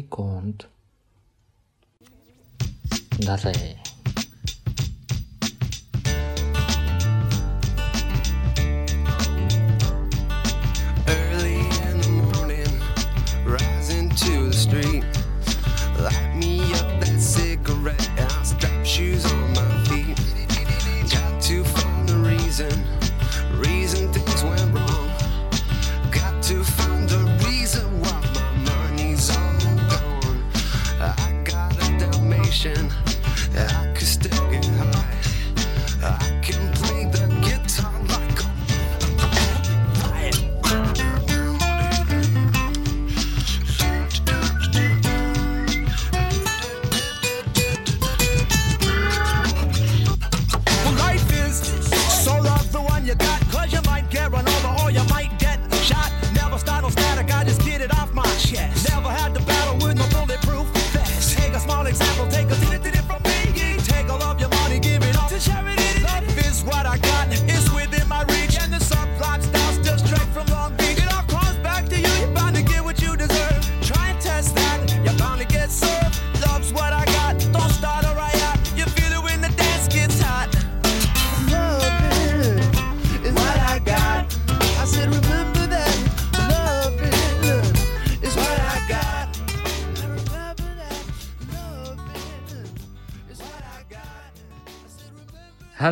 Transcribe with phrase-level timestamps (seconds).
[0.00, 0.66] my kont.
[3.18, 3.42] Dat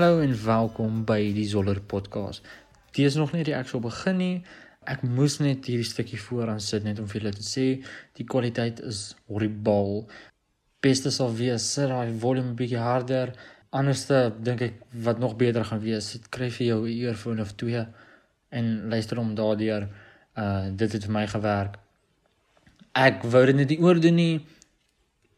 [0.08, 2.40] Hallo en welkom by die Zoller podcast.
[2.96, 4.36] Dit is nog nie die actual begin nie.
[4.88, 7.66] Ek moes net hierdie stukkie vooraan sit net om vir julle te sê
[8.16, 10.06] die kwaliteit is horribaal.
[10.80, 13.34] Beste sal wees sit daai volume bietjie harder.
[13.68, 17.52] Anderste dink ek wat nog beter gaan wees, sit kry vir jou 'n earphone of
[17.60, 17.84] twee
[18.48, 19.90] en luister hom daardeur.
[20.32, 21.76] Uh dit het vir my gewerk.
[22.96, 24.46] Ek wou dit net nie oordoen nie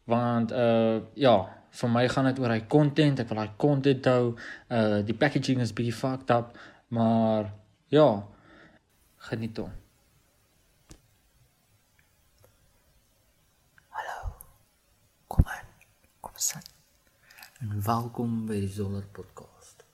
[0.07, 3.21] want uh ja, vir my gaan dit oor hy content.
[3.23, 4.25] Ek wil daai content hou.
[4.69, 6.57] Uh die packaging is bietjie fucked up,
[6.89, 7.53] maar
[7.95, 8.09] ja,
[9.31, 9.73] geniet hom.
[13.97, 14.33] Hallo.
[15.27, 15.67] Kom aan.
[16.21, 16.71] Kom sit.
[17.61, 19.85] En welkom by die Zoller podcast.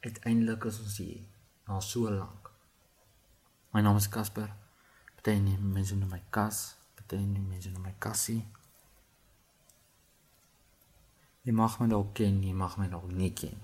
[0.00, 1.24] Uiteindelik is ons hier
[1.66, 2.52] na so lank.
[3.74, 4.48] My naam is Casper.
[5.18, 8.44] Party mense noem my Cas, party mense noem my Cassie.
[11.48, 13.56] Jy mag my dalk ken, jy mag my dalk nie ken.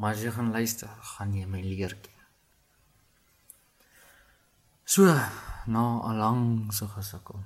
[0.00, 2.22] Maar as jy gaan luister, gaan jy my leer ken.
[4.88, 5.12] So,
[5.66, 7.44] na 'n lang se gesukkel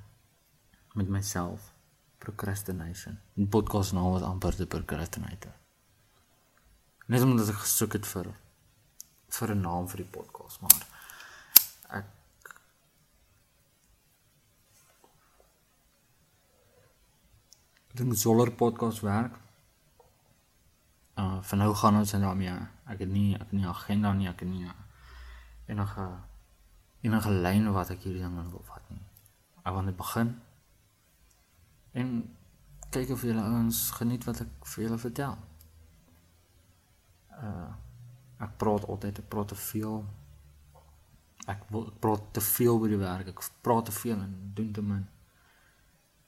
[0.95, 1.73] met myself,
[2.19, 3.19] procrastination.
[3.35, 5.53] Die podcast naam was amper te procrastinator.
[7.07, 8.27] Net omdat ek gesoek het vir
[9.29, 10.96] vir 'n naam vir die podcast, maar
[17.97, 19.37] dink Zoller podcast werk.
[21.15, 22.57] Uh van nou gaan ons daarmee.
[22.85, 24.69] Ek het nie ek het nie agenda nie, ek het nie
[25.67, 26.09] enige
[27.01, 29.01] enige lyn wat ek hierdie ding wil vat nie.
[29.63, 30.37] Ek wil net begin
[31.97, 32.13] en
[32.93, 35.37] kyk of julle ouens geniet wat ek vir julle vertel.
[37.41, 37.73] Uh
[38.37, 40.03] ek praat altyd, ek praat te veel.
[41.49, 43.31] Ek wil ek praat te veel by die werk.
[43.33, 45.07] Ek praat te veel en doen te min.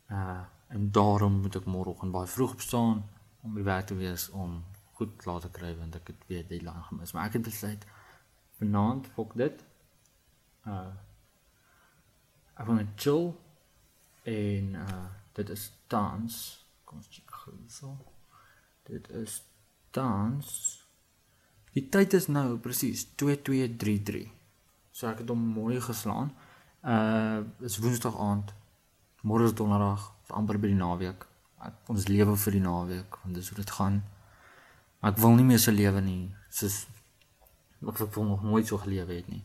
[0.08, 3.02] Uh en daarom moet ek môreoggend baie vroeg opstaan
[3.46, 4.60] om by werk te wees om
[4.98, 7.12] goed laat te kry want ek het weer deadline gemis.
[7.12, 7.86] Maar ek het besluit
[8.58, 9.62] vanaand fok dit.
[10.66, 10.90] Uh
[12.58, 13.28] ek wil net chill
[14.26, 15.04] en uh
[15.38, 16.40] dit is tans.
[16.84, 17.94] Kom ons kyk gou hierso.
[18.88, 19.38] Dit is
[19.94, 20.50] tans.
[21.76, 24.26] Die tyd is nou presies 2233.
[24.90, 26.34] So ek het hom mooi geslaan.
[26.82, 28.54] Uh is woensdag aand.
[29.22, 31.26] Môre is donderdag, amper by die naweek.
[31.64, 34.02] Ek ons lewe vir die naweek want dis hoe dit gaan.
[35.00, 36.30] Maar ek wil nie meer so lewe nie.
[36.54, 36.86] Soos
[37.86, 39.44] ek wil nog nooit so gelewe het nie.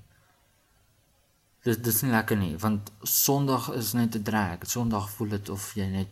[1.63, 4.65] Dis dis nie lekker nie want Sondag is net 'n drag.
[4.67, 6.09] Sondag voel dit of jy net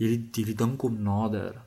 [0.00, 1.60] hierdie hierdie ding kom nader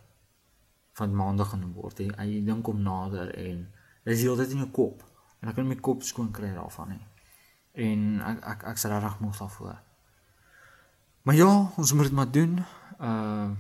[0.98, 2.00] van maandag gaan word.
[2.00, 3.66] Jy ding kom nader en
[4.04, 5.04] dis heeltyd in jou kop
[5.42, 7.04] en ek kan my kop skoon kry daarvan nie.
[7.74, 9.80] En ek ek ek's regtig moeg daarvoor.
[11.24, 12.66] Maar ja, ons moet dit maar doen.
[13.00, 13.52] Uh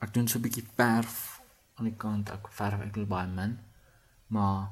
[0.00, 1.42] ek doen so 'n bietjie verf
[1.74, 2.30] aan die kant.
[2.30, 3.58] Ek verf ek baie min.
[4.26, 4.70] Maar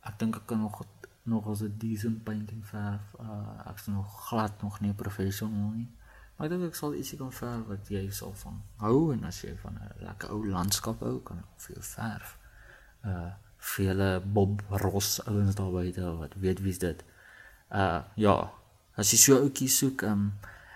[0.00, 0.82] ek dink ek kan nog
[1.22, 3.14] nog as 'n decent painting verf.
[3.20, 5.90] Uh ek's nog glad nog nie 'n professional nie.
[6.36, 9.40] Maar ek dink ek sal ietsie kan verf wat jy sal van hou en as
[9.42, 12.38] jy van 'n lekker ou landskap hou, kan ek vir jou verf.
[13.04, 17.04] Uh vele Bob Ross ouens daar buite wat weet wie's dit.
[17.68, 18.52] Uh ja,
[19.00, 20.30] as jy so ouetjie soek, ehm um,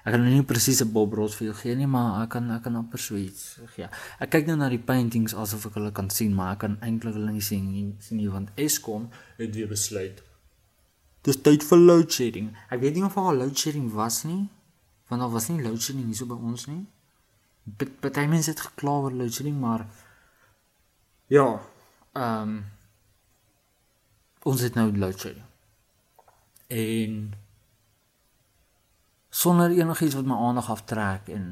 [0.05, 2.51] ek kan nou nie presies 'n Bob Ross vir jou gee nie, maar ek kan
[2.51, 3.89] ek kan amper so iets gee.
[4.21, 7.15] Ek kyk nou na die paintings asof ek hulle kan sien, maar ek kan eintlik
[7.17, 10.21] hulle nie sien nie, sien nie want Eskom het weer besluit.
[11.25, 12.51] Dis tyd vir load shedding.
[12.69, 14.51] Ek weet nie of daar load shedding was nie,
[15.09, 16.85] want daar was nie load shedding hier so by ons nie.
[18.01, 19.87] Party mense het gekla oor load shedding, maar
[21.33, 21.49] ja,
[22.13, 22.65] ehm um,
[24.45, 25.49] ons het nou load shedding.
[26.69, 27.33] En
[29.35, 31.49] sonder enigiets wat my aandag aftrek en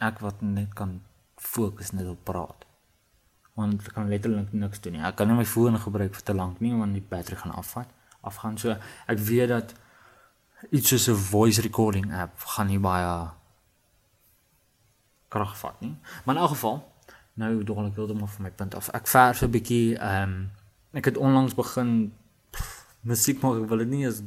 [0.00, 1.00] ek wat net kan
[1.36, 2.64] fokus net op praat.
[3.58, 5.02] Want ek kan letterlik niks doen nie.
[5.04, 7.90] Ek kan nie my foon gebruik vir te lank nie want die battery gaan afvat.
[8.24, 8.76] Afgaan so.
[9.06, 9.74] Ek weet dat
[10.70, 13.30] iets soos 'n voice recording app gaan nie baie
[15.28, 15.96] krag vat nie.
[16.24, 16.92] Maar in elk geval,
[17.34, 18.88] nou dog ek heeltemal van my punt af.
[18.88, 20.50] Ek verf 'n bietjie ehm um,
[20.92, 22.12] ek het onlangs begin
[22.50, 23.62] pff, musiek maak.
[23.62, 24.22] Ek wil dit nie as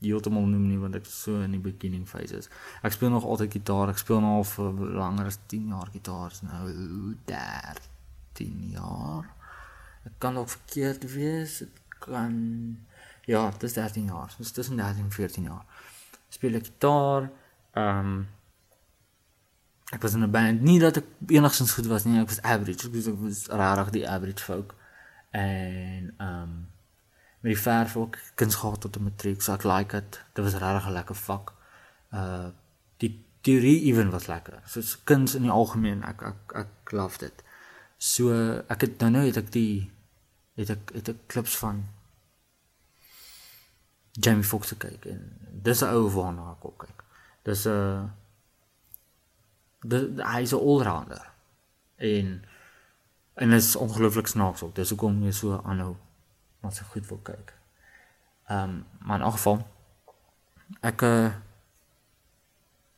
[0.00, 2.50] heeltemal noem nie want ek is so in die beginning phases.
[2.82, 3.88] Ek speel nog altyd gitaar.
[3.92, 6.30] Ek speel nou al vir langer as 10 jaar gitaar.
[6.32, 9.30] Is Nou 13 jaar.
[10.04, 11.58] Dit kan ook verkeerd wees.
[11.58, 12.34] Dit kan
[13.26, 14.34] ja, dit is 13 jaar.
[14.38, 15.64] Dis tussen 13 en 14 jaar.
[16.28, 17.30] Speel ek gitaar.
[17.72, 18.26] Ehm um,
[19.94, 20.60] ek was in 'n band.
[20.60, 22.20] Nie dat ek enigstens goed was nie.
[22.20, 22.86] Ek was average.
[22.86, 24.74] Ek was, ek was rarig die average folk.
[25.30, 26.66] En ehm um,
[27.46, 29.42] met die verf ook kuns gehad tot 'n matriek.
[29.42, 30.20] So ek like dit.
[30.32, 31.52] Dit was regtig 'n lekker vak.
[32.12, 32.48] Uh
[32.96, 34.62] die teorie ewen was lekker.
[34.64, 37.44] So kuns in die algemeen, ek ek ek love dit.
[37.96, 38.32] So
[38.68, 39.92] ek het nou nou het ek die
[40.54, 41.88] het ek het ek klips van
[44.10, 47.04] Jamie Foxx gekyk en dis 'n ou waarna ek ook kyk.
[47.42, 48.10] Dis 'n
[49.80, 51.30] dis hy's 'n allrounder.
[51.96, 52.44] En
[53.34, 54.74] en is ongelooflik snaaks ook.
[54.74, 55.96] Dis hoekom jy so aanhou
[56.66, 57.54] maar so goed wil kyk.
[58.50, 59.62] Ehm um, maar in elk geval
[60.82, 61.30] ek uh,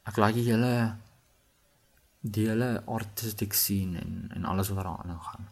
[0.08, 0.72] ek like die hele
[2.24, 5.48] die hele artistiek scene en en alles wat daaraan gaan.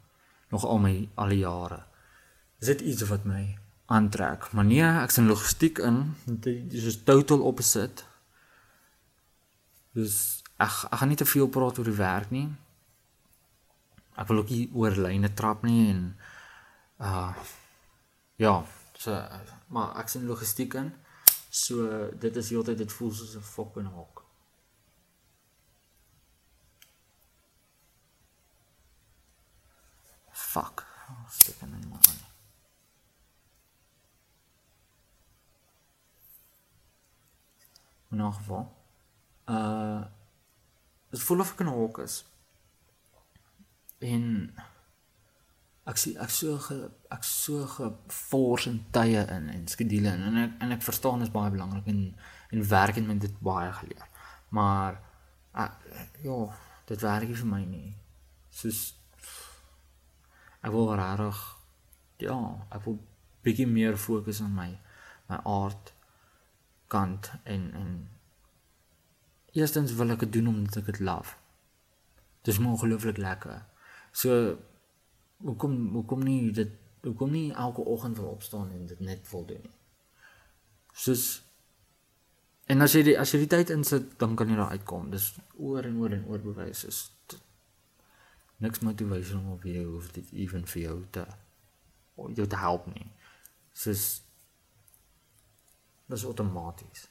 [0.48, 1.82] Nog al my al die jare.
[2.58, 4.48] Is dit iets wat my aantrek?
[4.52, 6.14] Maar nee, ek's in logistiek in.
[6.24, 8.04] Dit is total opposite.
[9.92, 12.48] Dus ek ek gaan nie te veel praat oor die werk nie.
[14.16, 16.02] Ek wil ook nie oor lyne trap nie en
[16.96, 17.30] uh
[18.36, 19.16] ja, so
[19.66, 20.92] maar ek sien logistiek in.
[21.50, 24.24] So dit is heeltyd dit voel soos 'n fucking hok.
[30.30, 30.86] Fuck.
[31.28, 32.20] Steek in my aan.
[38.10, 38.76] In 'n geval.
[39.44, 40.04] Uh
[41.10, 42.24] dit voel of ek in 'n hok is.
[43.98, 44.54] En
[45.86, 46.76] ek sien ek so ge,
[47.14, 51.28] ek so gefors in tye in en skedule in en ek en ek verstaan dit
[51.28, 52.00] is baie belangrik en
[52.54, 54.06] en werk en met dit baie geleer.
[54.48, 55.00] Maar
[56.22, 56.38] ja,
[56.86, 57.94] dit werk nie vir my nie.
[58.50, 58.80] Soos
[60.62, 61.42] ek wil regtig
[62.26, 62.36] ja,
[62.74, 62.98] ek wil
[63.46, 64.70] bietjie meer fokus op my
[65.30, 65.92] my aard
[66.90, 67.90] kant en en
[69.56, 71.38] eerstens wil ek dit doen omdat ek dit love.
[72.46, 73.62] Dis my ongelooflik lekker.
[74.12, 74.56] So
[75.44, 76.70] hoekom hoekom nie dit
[77.06, 79.74] hoekom nie elke oggend wil opstaan en dit net wil doen nie.
[80.92, 81.42] Soos
[82.66, 85.10] en as jy die as jy die tyd insit, dan kan jy daar uitkom.
[85.10, 87.38] Dis oor en oor en oor bewys is t-
[88.58, 91.26] niks motivational video hoef dit even vir jou te
[92.16, 93.06] jou te help nie.
[93.76, 94.22] Soos
[96.08, 97.08] dis outomaties.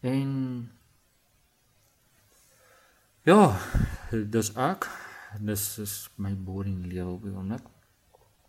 [0.00, 0.30] En
[3.24, 3.58] ja,
[4.10, 4.88] dis ek.
[5.40, 7.64] Dis is my boring lewe op die oomblik.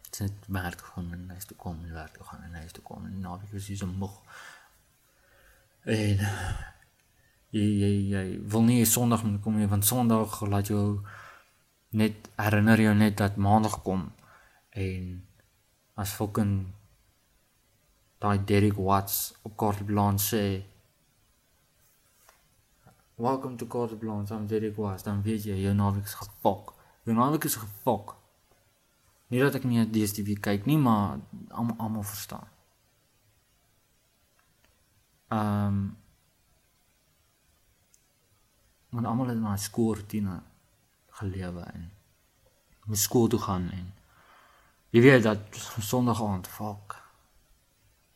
[0.04, 2.72] Dit is net werk gaan en huis toe kom en werk toe gaan en huis
[2.72, 4.18] toe kom en naweek is jy so moeg.
[5.84, 6.24] En
[7.54, 11.04] jy jy jy wil nie Sondag moet kom nie want Sondag laat jou
[11.94, 14.08] net herinner jou net dat Maandag kom
[14.74, 15.10] en
[15.96, 16.74] as fucking
[18.24, 20.46] daai Derek Watts op Blanche sê
[23.24, 25.04] Welcome to Carte Blanche, I'm Derek Watts.
[25.04, 26.74] Dan weet jy naweek is gefok.
[27.08, 28.18] Naweek is gefok.
[29.32, 31.22] Nie dat ek nie DStv kyk nie, maar
[31.56, 32.50] almal almal verstaan.
[35.32, 35.80] Ehm um,
[38.92, 40.42] want almal het na skoolrutine
[41.24, 41.92] gelewe en
[42.92, 43.94] moet skool toe gaan en
[44.92, 47.00] jy weet dat Sondag aand fok.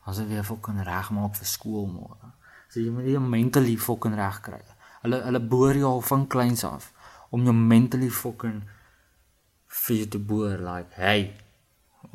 [0.03, 2.33] As jy weer fucking reg maak vir skool môre.
[2.67, 4.65] So jy moet jou mentally fucking reg kry.
[5.03, 6.91] Hulle hulle boor jou al van kleins af
[7.29, 8.61] om jou mentally fucking
[9.67, 11.35] vir jou te boor like, hey,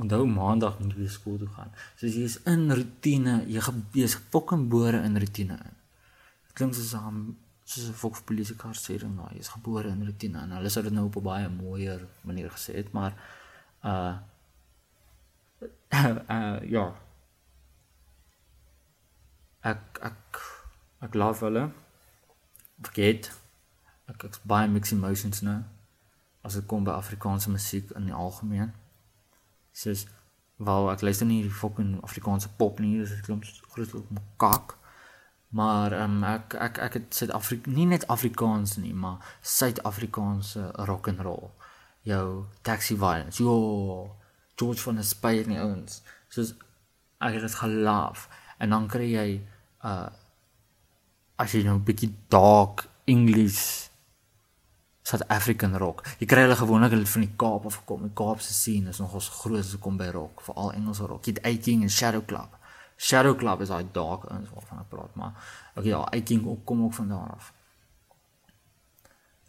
[0.01, 1.73] onthou maandag moet jy skool toe gaan.
[1.97, 5.79] So jy is in rotine, jy gebees fucking bore in rotine in.
[6.47, 9.89] Dit klink soos 'n soos 'n fok polisie kar sê dan nou, jy is gebore
[9.89, 13.12] in rotine en hulle sou dit nou op 'n baie mooier manier gesê het, maar
[13.85, 14.15] uh
[16.37, 16.87] uh ja.
[19.62, 20.41] Ek ek
[21.07, 21.71] ek love hulle.
[22.83, 23.31] Vergeet.
[24.11, 25.62] Ek ek baie mixed emotions nou
[26.43, 28.73] as dit kom by Afrikaanse musiek in die algemeen.
[29.73, 30.07] Soos
[30.62, 33.93] wel ek luister nie die fucking Afrikaanse pop nie, dis 'n klomp groot
[34.37, 34.77] kak.
[35.53, 41.09] Maar ehm um, ek ek ek het Suid-Afrika nie net Afrikaans nie, maar Suid-Afrikaanse rock
[41.09, 41.51] and roll.
[42.03, 43.43] Jou Taxi Violence.
[43.43, 44.17] Jo,
[44.57, 46.03] George van der Spyr nie ouens.
[46.29, 46.55] Soos
[47.19, 49.29] ek het dit gelaaf en dan kry jy
[49.85, 50.09] uh
[51.42, 53.90] as jy nou 'n bietjie dark English
[55.02, 56.04] South African rock.
[56.18, 58.02] Jy kry hulle gewoonlik hulle van die Kaap af gekom.
[58.06, 61.26] Die Kaapse scene is nogals groot as kom by rock, veral Engelse rock.
[61.26, 62.54] Jy het Aching en Shadow Club.
[62.96, 65.34] Shadow Club is daai dark ouens waarvan ek praat, maar
[65.75, 67.52] okay ja, Aching ook kom ook van daar af.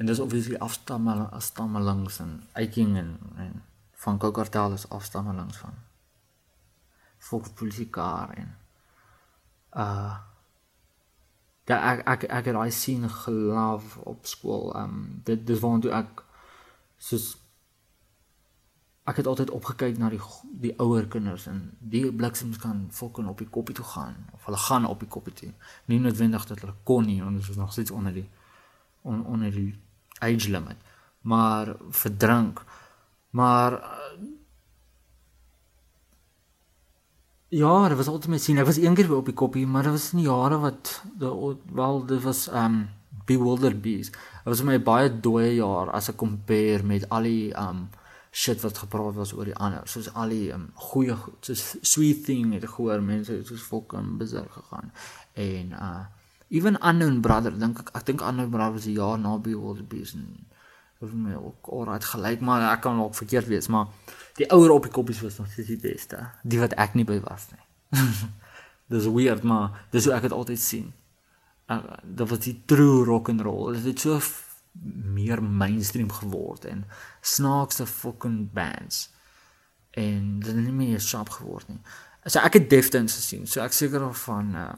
[0.02, 3.64] En dis obviously afstammeling, afstammelings en Aching en en
[4.04, 5.74] van Kokartel is afstammelings van
[7.18, 8.56] Volkspolitiekaar en
[9.78, 10.33] uh
[11.68, 14.74] Ja ek ek ek het daai sien geloof op skool.
[14.76, 16.24] Ehm um, dit dis waartoe ek
[16.98, 17.38] soos
[19.04, 20.22] ek het altyd opgekyk na die
[20.66, 24.60] die ouer kinders en die bliksems kan fucking op die koppie toe gaan of hulle
[24.68, 25.52] gaan op die koppie toe.
[25.92, 28.30] Nie noodwendig dat hulle kon nie dit is nog steeds onder die
[29.02, 29.76] on, onder die
[30.20, 30.78] age limit.
[31.22, 32.64] Maar verdrink.
[33.30, 33.80] Maar
[37.54, 38.58] Ja, dit was altyd my sien.
[38.58, 41.30] Ek was eendag by op die koppie, maar dit was in jare wat de,
[41.78, 42.88] wel dit was um
[43.30, 44.10] bewildered bees.
[44.10, 47.84] Dit was my baie dooie jaar as ek compare met al die um
[48.34, 49.86] shit wat gepraat was oor die ander.
[49.86, 51.14] Soos al die um goeie
[51.46, 54.90] soos sweet thing het gehoor mense soos fucking bizar gegaan.
[55.38, 56.02] En uh
[56.50, 60.18] even unknown brother dink ek ek dink unknown brother was 'n jaar na bewildered bees
[60.18, 60.26] en
[61.04, 63.88] of my ook alright gelyk maar ek kan ook verkeerd wees maar
[64.40, 66.20] die ouer op die koppies was nog steeds die beste.
[66.44, 68.00] Die wat ek nie by was nie.
[68.94, 70.90] Dis weird maar dis hoe ek dit altyd sien.
[71.72, 73.74] Uh, dit was die true rock and roll.
[73.74, 74.20] Dit het so
[75.14, 76.84] meer mainstream geword en
[77.22, 79.08] snaakse fucking bands.
[79.92, 81.80] En dit het nie meer sharp geword nie.
[82.26, 83.48] So ek het Deftones gesien.
[83.48, 84.70] So ek seker of van uh,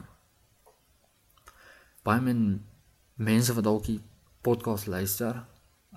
[2.06, 2.40] baie men
[3.16, 4.00] mense wat dalk die
[4.46, 5.44] podcast luister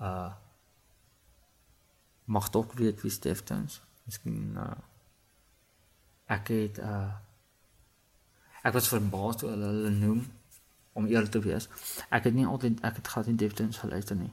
[0.00, 0.30] uh
[2.30, 3.80] mag dalk weet wie Steftons.
[4.06, 4.76] Miskien uh
[6.30, 7.10] ek het uh
[8.62, 10.20] ek was verbaas toe hulle hulle noem
[10.92, 11.66] om eerlik te wees.
[12.08, 14.32] Ek het nie altyd ek het gehad in Steftons geluister nie.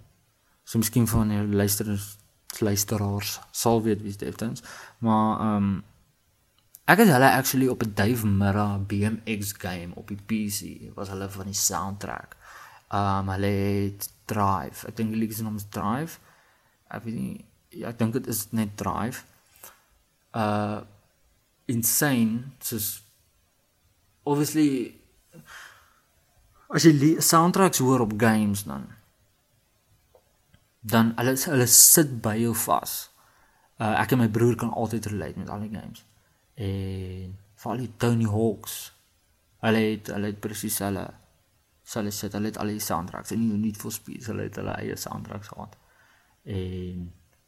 [0.64, 2.18] So miskien van die luisterers
[2.60, 4.64] luisteraars sal weet wie Steftons,
[5.04, 5.72] maar um
[6.88, 11.30] ek het hulle actually op 'n Dave Mirra BMX game op die PC was hulle
[11.30, 12.38] van die soundtrack.
[12.94, 14.88] Um hulle het Drive.
[14.88, 16.20] Ek dink die liedjie se naam is Drive.
[16.88, 17.46] Ek weet nie
[17.78, 19.26] ja, ek dink dit is net Drive.
[20.36, 20.84] Uh
[21.68, 23.02] insane soos
[24.24, 24.96] obviously
[26.72, 28.86] as jy soundtracks hoor op games dan
[30.80, 32.96] dan hulle hulle sit by jou vas.
[33.84, 36.06] Uh ek en my broer kan altyd relate met al die games.
[36.56, 38.78] En veral die Tony Hawks.
[39.66, 41.08] Hulle het hulle het presies hulle
[41.96, 44.76] hulle sit hulle het al die soundtracks en nie net vir speed hulle het hulle
[44.80, 45.78] eie soundtracks gehad.
[46.44, 47.08] En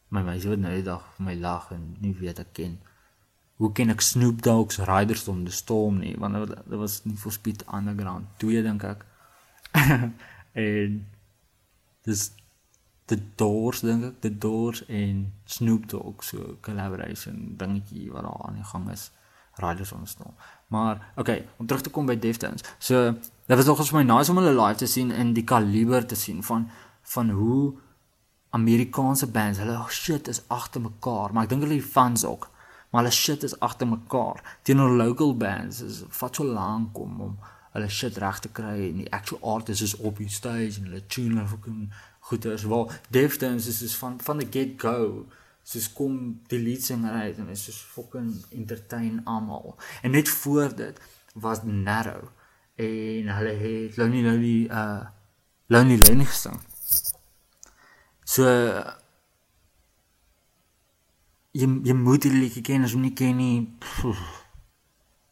[0.10, 2.80] my meisie het nou die dag vir my lag en nie weet ek ken
[3.60, 7.34] hoe ken ek Snoop Dogg's Riders on the Storm nie want dit was nie vir
[7.36, 8.30] speed underground.
[8.42, 9.06] Twee dink ek.
[10.60, 10.96] En
[12.08, 12.22] dis
[13.12, 18.62] the doors dink ek the doors en Snoop Dogg so collaboration dingetjie wat daar aan
[18.62, 19.10] die gang is
[19.60, 20.34] Riders on the Storm.
[20.72, 22.63] Maar okay om terug te kom by Deftones.
[22.80, 26.08] So dit was nogals vir my nice om hulle live te sien en die kaliber
[26.08, 26.70] te sien van
[27.13, 27.75] van hoe
[28.50, 32.50] Amerikaanse bands, hulle oh shit is agter mekaar, maar ek dink hulle die fans ook.
[32.89, 34.41] Maar hulle shit is agter mekaar.
[34.65, 37.36] Teenoor local bands is vat so lank om om
[37.75, 41.03] hulle shit reg te kry en die actual artists is op die stage en hulle
[41.06, 41.84] tune hulle fucking
[42.29, 42.65] goeders.
[42.65, 45.27] Wel, Deftones is is van van the get go.
[45.63, 46.18] Soos kom
[46.50, 49.77] die lead singer uit en is soos fucking entertain almal.
[50.01, 50.98] En net voor dit
[51.34, 52.25] was Narrow
[52.75, 55.06] en hulle het Lonely Lonely uh
[55.68, 56.58] Lonely Lonely gesing.
[58.30, 58.46] So
[61.58, 63.56] jy jy moet die liedjie ken as jy nie ken nie.
[63.82, 64.26] Pff,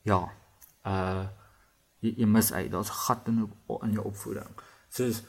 [0.10, 0.24] ja.
[0.88, 1.26] Uh
[2.02, 2.72] jy, jy mis uit.
[2.74, 3.44] Daar's 'n gat in
[3.86, 4.50] in jou opvoeding.
[4.90, 5.22] Soos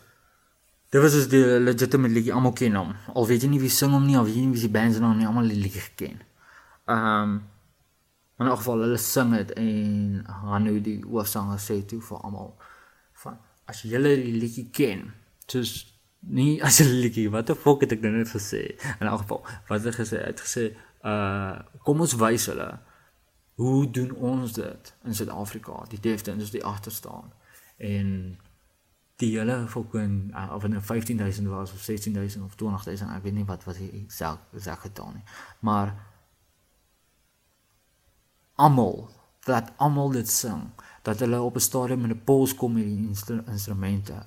[0.91, 2.95] dit was is die legitimate liedjie almal ken hom.
[3.15, 5.01] Al weet jy nie wie sing hom nie of jy nie wie die band se
[5.01, 6.21] naam nie, almal die liedjie geken.
[6.89, 7.33] ehm um,
[8.39, 12.55] in elk geval hulle sing dit en Hanu die hoofsanger sê toe vir almal
[13.23, 15.13] van as julle die liedjie ken,
[15.47, 18.79] soos nie as 'n liedjie, wat die fok het ek nou net gesê?
[19.01, 20.25] In elk geval, wat het gesê?
[20.25, 20.65] Het gesê
[21.05, 22.79] uh kom ons wys hulle
[23.59, 25.85] hoe doen ons dit in Suid-Afrika?
[25.89, 27.33] Die Deftones is die agter staan.
[27.77, 28.39] En
[29.19, 33.47] die hele fucking uh, of in 15000 was of 16000 of 20000 ek weet nie
[33.49, 35.25] wat wat hy self self gedoen nie
[35.67, 35.91] maar
[38.55, 39.09] almal
[39.49, 40.69] dat almal dit sing
[41.03, 44.23] dat hulle op 'n stadium in 'n pols kom met die instru instrumente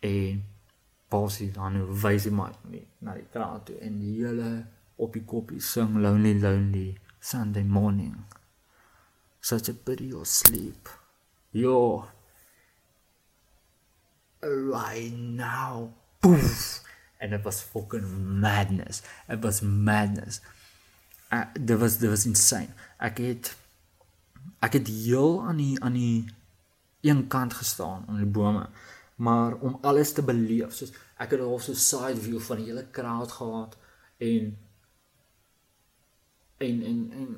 [0.00, 0.42] en
[1.10, 4.50] Bosie dan nou wys hy maar nie na die kraal toe en die hele
[4.96, 6.88] op die koppie sing lonely lonely
[7.20, 8.24] Sunday morning
[9.40, 10.88] such a pity or sleep
[11.52, 12.06] yo
[14.42, 15.90] right now.
[16.20, 16.80] Poof.
[17.20, 19.02] And it was fucking madness.
[19.28, 20.40] It was madness.
[21.32, 22.70] Uh, dit was dit was insane.
[22.98, 23.56] Ek het
[24.60, 26.26] ek het heel aan die aan die
[27.00, 28.68] een kant gestaan aan die bome.
[29.16, 32.84] Maar om alles te beleef, soos ek het al so side view van die hele
[32.92, 33.76] crowd gehad
[34.20, 34.54] en
[36.56, 37.36] en en en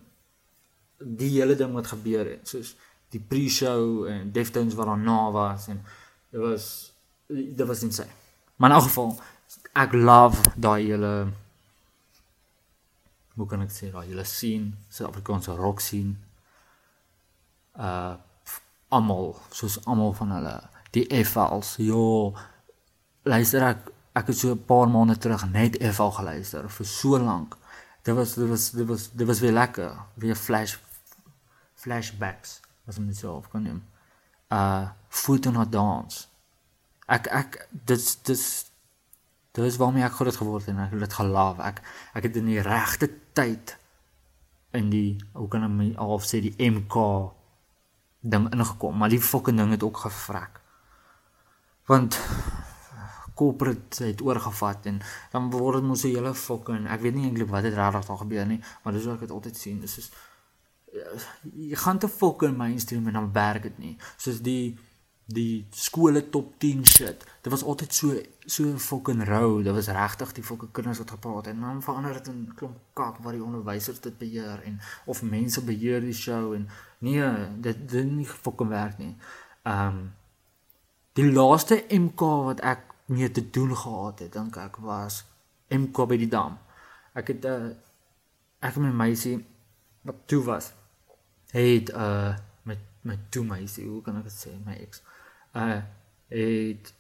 [0.98, 2.74] die hele ding wat gebeur het, soos
[3.14, 5.82] die pre-show en Deftones wat daarna was en
[6.30, 6.92] dit was
[7.26, 8.10] dit was insane.
[8.56, 9.20] Maar in elk geval
[9.72, 11.12] ek love daai hele
[13.38, 16.16] hoe kan ek sê daai hele scene, Suid-Afrikaanse rock scene.
[17.78, 18.16] Uh
[18.88, 20.52] almal, soos almal van hulle,
[20.90, 21.76] die FLs.
[21.82, 22.34] Jo,
[23.22, 27.56] luister ek ek het so 'n paar maande terug net FL geluister vir so lank.
[28.02, 29.92] Dit was dit was dit was dit was weer lekker.
[30.14, 30.76] Weer flash
[31.74, 33.84] flashbacks, as om dit so op kan neem.
[34.48, 36.28] Uh Foot on a Dance
[37.08, 38.44] ek ek dit dis
[39.58, 41.60] dis waarmee ek groot geword het en ek het dit gelief.
[41.64, 41.80] Ek
[42.20, 43.74] ek het in die regte tyd
[44.76, 47.06] in die hoe kan ek half sê die MK
[48.20, 50.57] ding ingekom, maar die fucking ding het ook gevrek.
[51.88, 52.20] Want
[53.38, 55.00] corporate het oorgevat en
[55.32, 58.22] dan word dit mos 'n hele fucking ek weet nie eintlik wat het regtig daar
[58.24, 59.80] gebeur nie, maar dis hoe ek dit altyd sien.
[59.80, 60.10] Dis is
[61.42, 63.96] jy gaan te fucking mainstream en dan werk dit nie.
[64.16, 64.78] Soos die
[65.28, 67.24] die skole top 10 shit.
[67.44, 69.62] Dit was altyd so so fucking rou.
[69.62, 72.78] Dit was regtig die fucking kinders wat gepraat het en dan verander dit in klomp
[72.92, 77.88] kak waar die onderwysers dit beheer en of mense beheer die show en nee, dit
[77.88, 79.16] dit nie fucking werk nie.
[79.62, 80.16] Ehm um,
[81.18, 85.24] die laaste MK wat ek mee te doen gehad het, dink ek was
[85.74, 86.58] MK by die dam.
[87.18, 87.74] Ek het 'n uh,
[88.62, 89.38] ek en my meisie
[90.02, 90.72] wat toe was.
[91.50, 95.02] Het uh met met toe meisie, hoe kan ek dit sê, my ex
[95.54, 95.82] uh
[96.28, 96.94] het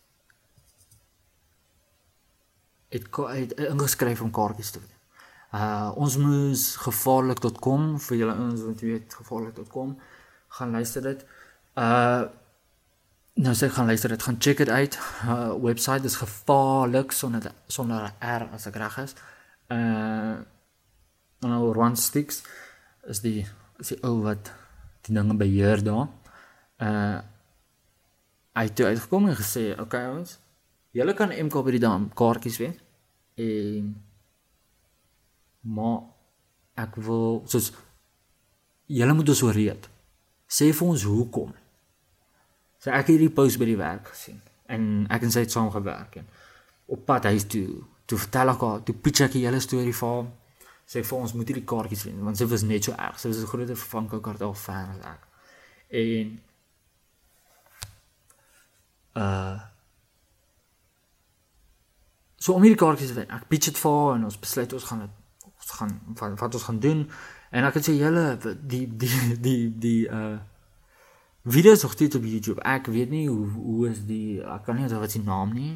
[2.88, 4.94] het het ingeskryf om kaartjies te wen.
[5.52, 9.98] Uh ons moes gevaarlik.com vir julle ons wat weet gevaarlik.com
[10.48, 11.24] gaan luister dit.
[11.74, 12.24] Uh
[13.38, 14.98] nou sê gaan luister dit, gaan check dit uit.
[15.24, 19.14] Uh webwerf is gevaarlik sonder sonder R as ek reg is.
[19.70, 20.38] Uh
[21.46, 22.42] nou Ron Sticks
[23.06, 23.46] is die
[23.78, 24.50] is die ou wat
[25.06, 26.08] die dinge beheer daar.
[26.82, 27.18] Uh
[28.58, 30.38] hy het uitgekom en gesê, "Oké okay, ons,
[30.90, 32.74] julle kan MK by die dam kaartjies wen."
[33.36, 33.94] En
[35.60, 36.00] maar
[36.74, 37.72] ek wil soos
[38.86, 39.88] julle moet ons oreed.
[40.48, 41.54] Sê vir ons hoekom.
[42.88, 44.38] Sê ek het hierdie post by die werk gesien
[44.72, 46.28] en ek en sy het saam gewerk en
[46.88, 50.08] op pad huis toe, toe vertel ek haar, toe pitch ek die hele storie vir
[50.08, 50.30] haar.
[50.88, 53.18] Sê vir ons moet hierdie kaartjies wen want sy was net so erg.
[53.20, 55.22] Sy was 'n groot Van Cockertel fan as ek.
[56.00, 56.40] En
[59.20, 59.58] uh
[62.36, 63.30] so om hierdie kaartjies te wen.
[63.30, 65.10] Ek pitch dit vir haar en ons besluit ons gaan dit
[65.44, 67.10] ons gaan wat, wat ons gaan doen
[67.50, 70.38] en ek het sê julle die die die die uh
[71.48, 72.62] video's op dit op YouTube.
[72.62, 75.74] Ek weet nie hoe hoe is die ek kan nie onthou wat sy naam nie.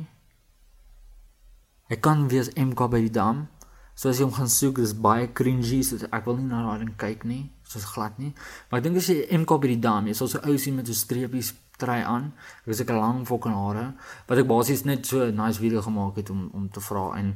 [1.93, 3.47] Ek kan wees MK by die dam.
[3.95, 6.85] So as jy hom gaan soek, dis baie cringy, so ek wil nie na daai
[6.85, 7.43] ding kyk nie.
[7.69, 8.33] Soos glad nie.
[8.71, 10.89] Maar ek dink as jy MK by die dam, jy sal so ou sien met
[10.89, 12.33] so streepies trei aan.
[12.65, 13.95] Ek het 'n lang fucking hare
[14.29, 17.35] wat ek basies net so 'n nice video gemaak het om om te vra en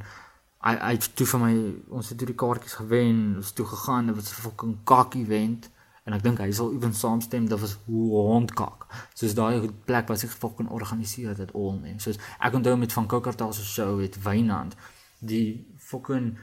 [0.67, 1.55] hy hy het toe vir my
[1.91, 5.71] ons het toe die kaartjies gewen, ons toe gegaan, dit was 'n fucking kakkie event
[6.07, 8.87] en ek dink hy sal ewen saamstem dat was hondkak.
[9.19, 11.97] Soos daai plek wat sich fucking organiseer dit al nee.
[12.03, 14.77] Soos ek onthou met van Kokkertal se show het Wynand
[15.19, 16.37] die fucking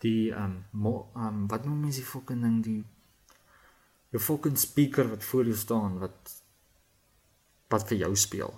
[0.00, 2.80] die um, mo, um wat noem mens die fucking ding die
[4.10, 6.34] die fucking speaker wat voor jou staan wat
[7.70, 8.56] wat vir jou speel.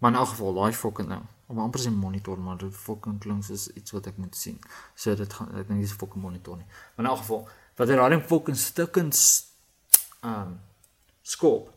[0.00, 3.42] Maar in elk geval, daai fucking ding Of amper sê monitor, maar dit fucking klink
[3.42, 4.58] soos iets wat ek moet sien.
[4.94, 6.66] So dit gaan ek dink dis 'n fucking monitor nie.
[6.94, 7.48] Maar in elk geval,
[7.80, 9.20] wat hy raading fucking stukkens
[10.20, 10.58] um
[11.24, 11.70] skop.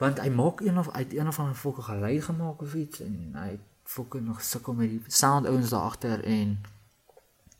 [0.00, 3.16] Want hy maak een of uit een of ander fucking gelei gemaak of iets en
[3.40, 3.54] hy
[3.88, 6.58] fucking nog sukkel met die sound ouens daar agter en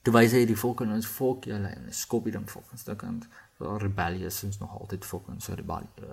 [0.05, 3.25] toe wys hy die fucking ons fuck julle en skop die ding fucking stukkend.
[3.57, 5.57] So rebellious is nog altyd fucking so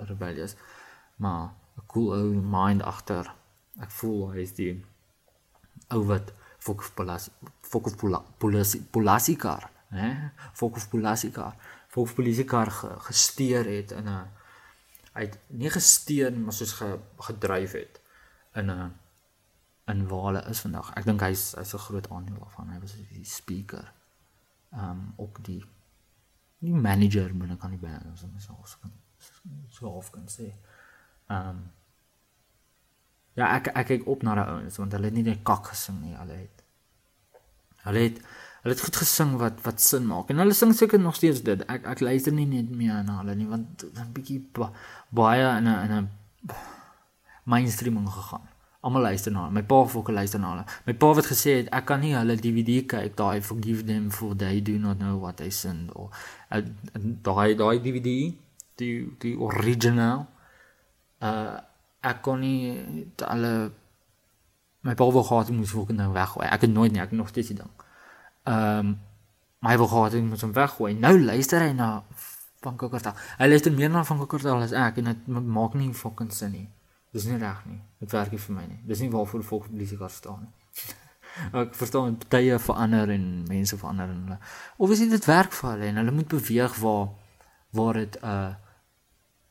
[0.08, 0.56] rebellious.
[1.16, 3.34] Maar 'n cool ou mind agter.
[3.80, 4.86] Ek voel hy is die
[5.92, 6.32] ou wat
[6.68, 7.98] fok of polisie fok of
[8.42, 10.10] polisie polisiekar, hè?
[10.54, 11.56] Fok of polisiekar.
[11.88, 14.28] Fok of polisiekar ge, gesteer het in 'n
[15.18, 18.02] het nie gesteer maar soos ge, gedryf het
[18.54, 18.94] in 'n
[19.88, 20.92] in hulle is vandag.
[20.94, 22.70] Ek dink hy's hy's 'n groot aandeel daarvan.
[22.70, 23.94] Hy was die speaker.
[24.72, 25.64] Ehm um, ook die
[26.60, 28.92] die manager binne kan die band as ons so kan
[29.70, 30.54] so half kan sê.
[31.28, 31.72] Ehm um,
[33.38, 36.00] Ja, ek ek kyk op na daai ouens want hulle het nie net kak gesing
[36.02, 36.57] nie, hulle het
[37.88, 38.20] hulle het
[38.64, 40.30] hulle het goed gesing wat wat sin maak.
[40.30, 41.64] En hulle sing seker nog steeds dit.
[41.72, 44.72] Ek ek luister nie net meer na hulle nie want 'n bietjie ba,
[45.10, 46.10] baie in 'n in 'n
[47.44, 48.46] mainstream gegaan.
[48.82, 49.54] Almal luister na hulle.
[49.54, 50.66] My pa fokke luister na hulle.
[50.86, 54.36] My pa het gesê het, ek kan nie hulle DVD kyk daai forgive them for
[54.36, 56.12] they do not know what they sin of
[57.28, 58.12] daai daai DVD
[58.78, 60.28] die die original
[61.22, 61.58] uh
[62.08, 63.72] ek kon nie alle
[64.82, 66.48] my pa wou gehad moet ek nou weggooi.
[66.48, 67.72] Ek het nooit nie, ek het nog steeds die ding.
[68.44, 68.98] Ehm um,
[69.66, 70.94] my wou gehad moet hom weggooi.
[70.94, 72.04] Nou luister hy na
[72.62, 73.14] van Kokkertal.
[73.38, 76.68] Hy luister meer na van Kokkertal as ek en dit maak nie fucking sin nie.
[77.14, 77.82] Dis nie reg nie.
[78.00, 78.80] Dit werk nie vir my nie.
[78.88, 80.54] Dis nie waarvoor volk polisie kan staan nie.
[81.62, 84.40] ek verstaan partye verander en mense verander en hulle.
[84.94, 87.10] Is dit werk vir hulle en hulle moet beweeg waar
[87.78, 88.54] waar dit uh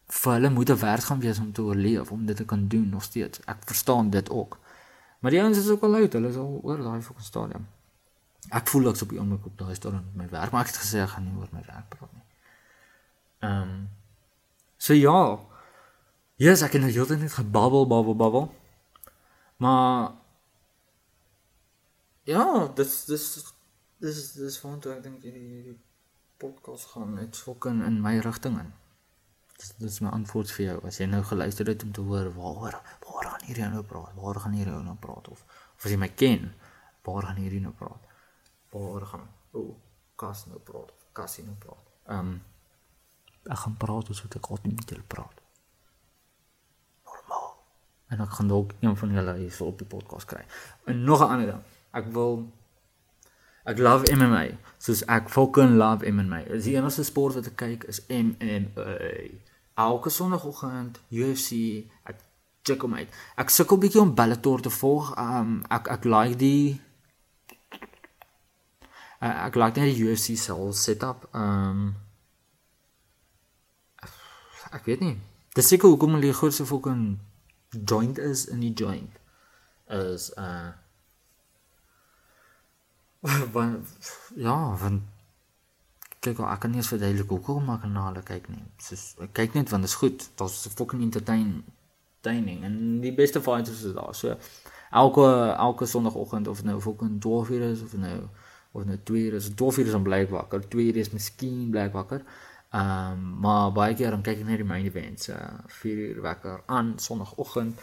[0.06, 2.88] vir hulle moet 'n werk gaan wees om te oorleef, om dit te kan doen
[2.88, 3.40] nog steeds.
[3.44, 4.58] Ek verstaan dit ook.
[5.20, 7.68] Maar die ouens is ook al uit, hulle is al oor daai fucking stadium.
[8.54, 10.82] Ek voel ek's op die oomblik op daai stadium met my werk, maar ek het
[10.84, 12.26] gesê ek gaan nie oor my werk praat nie.
[13.46, 13.86] Ehm um,
[14.76, 15.40] So ja.
[16.36, 18.48] Yes, ek het nou heeltyd net gebabbel, babbel, babbel.
[19.56, 20.12] Maar
[22.28, 23.26] ja, dis dis
[24.04, 25.78] dis dis want ek dink hierdie
[26.36, 28.74] podcast gaan net fucking in my rigting in.
[29.56, 30.76] Dis dis my antwoord vir jou.
[30.88, 34.12] As jy nou geluister het om te hoor waaroor waar gaan hierdie nou praat?
[34.18, 35.44] Waar gaan hierdie nou praat of
[35.76, 36.52] of as jy my ken,
[37.04, 38.12] waar gaan hierdie nou praat?
[38.72, 39.72] Waar gaan o, oh,
[40.20, 41.96] kas nou praat of kasie nou praat?
[42.10, 42.36] Ehm um,
[43.46, 45.42] ek gaan praat soos wat ek altyd met julle praat.
[47.06, 47.50] Normaal.
[48.10, 50.42] En ek gaan dalk een van julle hier op die podcast kry.
[50.90, 51.62] En nog 'n ander ding.
[51.92, 52.42] Ek wil
[53.66, 54.44] Ek love MMA.
[54.78, 56.44] Soos ek fucking love MMA.
[56.52, 58.62] Dis die enigste sport wat ek kyk is MMA
[59.76, 62.20] elke sonoggend UFC ek
[62.66, 63.12] check hom uit.
[63.38, 65.12] Ek sukkel bietjie om Bellator te volg.
[65.20, 66.80] Um ek ek like die
[69.20, 71.28] uh, ek like net die UFC se setup.
[71.36, 71.94] Um
[74.72, 75.16] ek weet nie.
[75.56, 77.20] Dis seker hoekom hulle die grootste fucking
[77.76, 79.20] joint is in die joint
[79.92, 80.72] is uh
[83.56, 83.86] want
[84.34, 85.02] ja, want
[86.26, 88.62] kyk ek kan nie eens verduidelik hoekom kan na hulle kyk nie.
[88.82, 90.28] Soos ek kyk net want dit is goed.
[90.40, 91.62] Daar's fucking entertaining
[92.66, 94.14] en die beste fighters is daar.
[94.14, 94.34] So
[94.90, 98.18] elke elke sonoggend of nou fucking 12 uur is of nou
[98.72, 100.68] of nou 2 uur is, 12 uur is om bly wakker.
[100.68, 102.24] 2 uur is miskien bly wakker.
[102.70, 105.30] Ehm um, maar baie keer dan kyk ek net die main events.
[105.30, 107.80] Uh 4 uur wakker aan sonoggend.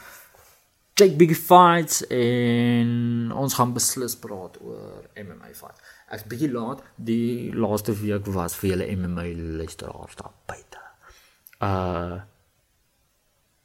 [0.94, 5.80] Jake Big Fights en ons gaan beslis praat oor MMA fight.
[6.14, 6.84] Ek's bietjie laat.
[7.02, 9.26] Die laaste week was vir julle MMA
[9.58, 10.84] luisteraars daar buite.
[11.66, 12.22] Uh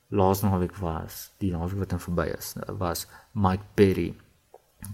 [0.09, 3.05] laas naweek was die naweek wat dan verby is, was
[3.37, 4.14] Mike Perry.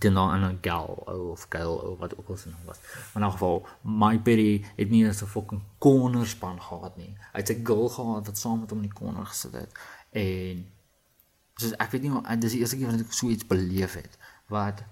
[0.03, 2.81] Die nou 'n gal of gal of wat ook al se naam was.
[3.13, 7.15] Maar in geval Mike Perry het nie eens 'n fucking cornerspan gehad nie.
[7.33, 9.73] Hy het 'n girl gehad wat saam met hom in die corner gesit het
[10.11, 10.74] en
[11.57, 14.85] soos ek weet nie dis die eerste keer wat ek so iets beleef het wat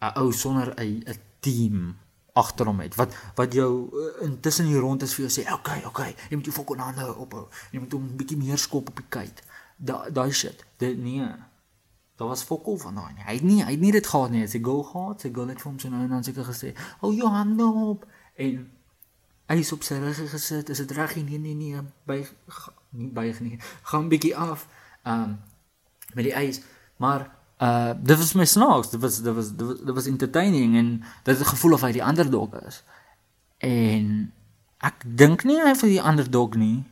[0.00, 1.96] 'n ou sonder 'n 'n team
[2.32, 5.84] agter hom het wat wat jou uh, intussen hier rond is vir jou sê okay
[5.84, 8.88] okay jy moet jou fokus aan nou op jy moet hom 'n bietjie meer skop
[8.88, 9.42] op die kyk
[9.76, 10.64] daai daai shit.
[10.76, 11.28] Dit nee.
[12.16, 14.46] Daar was fokus van daai hy het nie hy het nie dit gehad nie.
[14.48, 15.20] Sy goal gehad.
[15.20, 18.06] Sy goal het vir hom so nou en dan seker gesê oh Johan nou op.
[18.34, 18.70] En
[19.46, 20.68] hy is op sy rug gesit.
[20.68, 21.16] Is dit reg?
[21.16, 21.82] Nee nee nee.
[22.08, 22.22] By
[22.96, 23.60] nie by nie.
[23.82, 24.66] Gaan bietjie af.
[25.04, 25.38] Um
[26.16, 26.62] met die ys
[27.02, 27.28] maar
[27.62, 30.90] uh dit was my snaaks dit was dit was dit was, was entertaining en
[31.28, 32.82] dit het gevoel of hy die underdog is
[33.64, 34.10] en
[34.84, 36.84] ek dink nie hy vir die underdog nie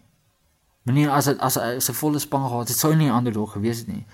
[0.84, 3.84] meneer as het, as hy se volle span gehad het sou nie 'n underdog gewees
[3.84, 4.04] het nie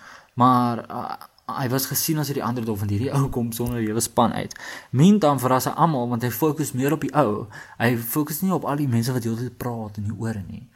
[0.41, 1.13] Maar uh,
[1.59, 4.33] hy was gesien as die ander dog van hierdie ou kom sonder die hele span
[4.33, 4.55] uit.
[4.91, 7.49] Meantime verras hy almal want hy fokus meer op die ou.
[7.81, 10.69] Hy fokus nie op al die mense wat heeltyd praat in die ore nie.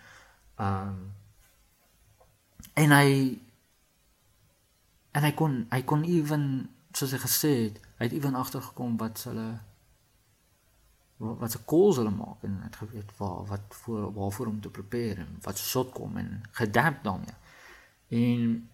[0.58, 1.12] Um
[2.74, 3.08] en hy
[5.14, 6.48] en hy kon hy kon ewen
[6.94, 9.48] soos hy gesê het, hy het ewen agtergekom wat hulle
[11.22, 15.24] wat, se calls hulle maak en het geweet waar wat voor waarvoor om te prepare
[15.24, 17.36] en wat se shot kom en gedamp daarmee.
[18.08, 18.68] En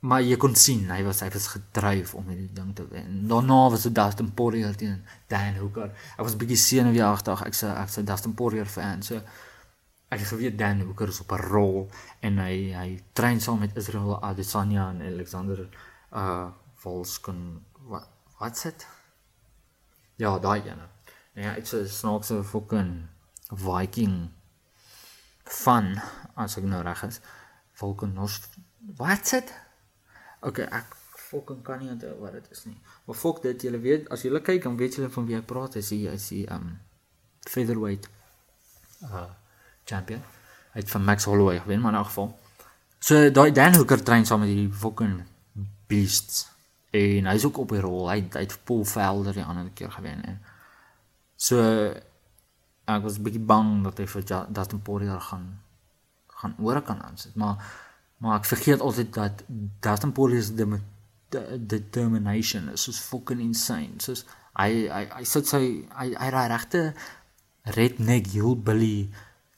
[0.00, 3.26] maar jy kon sien hy was hy was gedryf om hierdie ding te wen.
[3.28, 5.92] Daarna was dit Dustin Poirier teen Dan Hooker.
[6.16, 7.44] Ek was bietjie senuweeagtig.
[7.46, 9.04] Ek sê ek sê Dustin Poirier fan.
[9.04, 9.20] So
[10.10, 14.22] ek geweet Dan Hooker is op 'n rol en hy hy train saam met Israel
[14.22, 15.68] Adesanya en Alexander
[16.12, 18.86] uh Volskon wat wat's dit?
[20.16, 20.88] Ja, daai ene.
[21.34, 23.06] En ja, dit's 'n snaakse fucking
[23.50, 24.30] Viking
[25.44, 26.00] van
[26.34, 27.20] as ek nou reg is.
[27.72, 28.40] Volkonos
[28.96, 29.54] wat's dit?
[30.40, 32.80] Okay, ek fucking kan nie onthou wat dit is nie.
[33.04, 35.76] Maar fuck dit, julle weet, as julle kyk dan weet julle van wie ek praat,
[35.76, 36.80] is hy is hy um
[37.48, 38.08] featherweight
[39.02, 39.30] uh
[39.84, 40.22] champion.
[40.72, 42.38] Hy het van Max Holloway gewen, maar in elk geval.
[42.98, 45.22] So daai Dan Hooker train saam met hierdie fucking
[45.86, 46.48] beasts.
[46.90, 48.08] En hy's ook op die rol.
[48.10, 50.40] Hy hy het Paul Felder die ander keer gewen en
[51.40, 51.60] so
[52.90, 55.46] ek was bietjie bang dat hy vir Dustin Poirier gaan
[56.40, 57.60] gaan oor kan aansit, maar
[58.20, 59.44] Maar ek vergeet altyd dat
[59.80, 60.80] Dustin Poirier se de,
[61.28, 63.96] de, determination is so fucking insane.
[63.96, 64.26] Soos
[64.60, 65.60] hy hy hy sit sy
[65.96, 66.82] hy hy raai regte
[67.76, 69.08] redneck hillbilly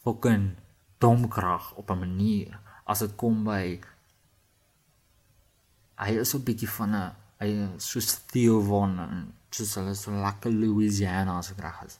[0.02, 0.56] fucking
[0.98, 3.80] domkrag op 'n manier as dit kom by
[6.02, 10.10] hy is so 'n bietjie van 'n hy so Theo von en soos hulle so
[10.10, 11.98] lekker Louisiana as ek reg is.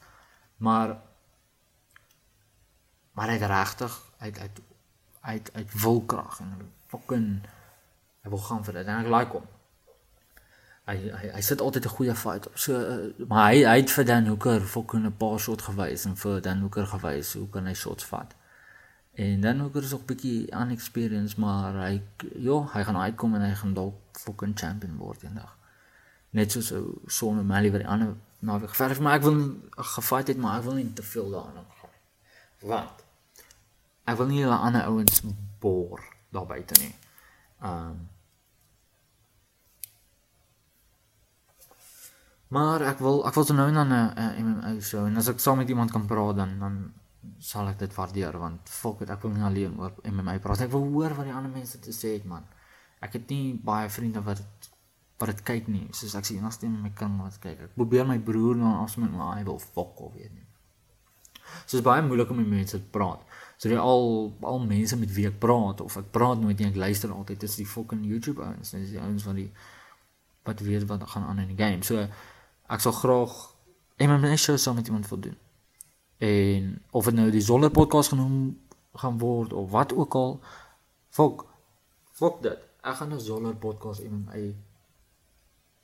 [0.57, 0.97] Maar
[3.15, 4.51] maar hy regtig hy hy
[5.23, 7.27] uit uit wilkrag en fucking
[8.23, 9.47] hy wil gaan vir dit en ek like hom.
[10.93, 12.59] Hy hy hy sit altyd 'n goeie fight op.
[12.59, 16.17] So uh, maar hy hy het vir Dan Hooker fucking 'n paar shot gewys en
[16.17, 18.35] vir Dan Hooker gewys hoe kan hy shots vat.
[19.15, 22.03] En Dan Hooker is ook bietjie unexperienced maar hy
[22.37, 25.57] ja, hy gaan uitkom en hy gaan dalk fucking champion word eendag.
[26.31, 29.41] Net soos so Sonne Mali wat die ander naweek geverf maar ek wil
[29.97, 31.97] gefight het maar ek wil nie te veel daarin gaan.
[32.61, 33.05] Want
[34.05, 35.23] ek wil nie hulle ander ouens
[35.61, 36.01] boor
[36.33, 36.95] daar buite nie.
[37.63, 38.09] Ehm um,
[42.53, 45.41] Maar ek wil ek wil so nou en dan 'n MMA show en as ek
[45.41, 46.93] saam met iemand kan praat dan dan
[47.39, 50.61] sal ek dit waardeer want fok dit ek wil nie alleen oor MMA praat.
[50.61, 52.45] Ek wil hoor wat die ander mense te sê het man.
[53.01, 54.43] Ek het nie baie vriende wat
[55.19, 55.87] wat dit kyk nie.
[55.91, 57.61] Soos ek sien enigste in my kind wat kyk.
[57.61, 60.47] Ek probeer my broer nou afsmet maar hy wil fok of weet nie.
[61.67, 63.23] So is baie moeilik om met mense te praat.
[63.57, 66.77] So die al al mense met wie ek praat of ek praat nooit nie, ek
[66.77, 68.71] luister altyd is die fucking YouTube ouens.
[68.71, 69.51] Dis die ouens van die
[70.45, 71.83] wat weet wat gaan aan in die game.
[71.87, 72.07] So
[72.67, 73.55] ek sal graag
[73.99, 75.39] MMA show saam met iemand wil doen.
[76.19, 78.61] En of dit nou die Zoller podcast genoem
[78.95, 80.41] gaan word of wat ook al,
[81.09, 81.47] fok
[82.13, 82.59] fok dit.
[82.83, 84.55] Ek gaan 'n Zoller podcast MMA